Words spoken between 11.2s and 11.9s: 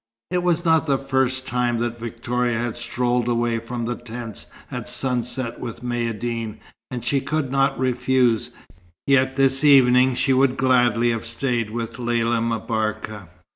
stayed